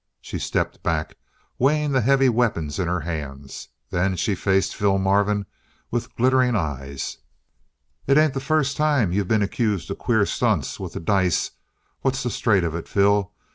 [0.19, 1.15] She stepped back,
[1.59, 3.67] weighing the heavy weapons in her hands.
[3.91, 5.45] Then she faced Phil Marvin
[5.91, 7.19] with glittering eyes.
[8.07, 11.51] "It ain't the first time you been accused of queer stunts with the dice.
[12.01, 13.31] What's the straight of it, Phil?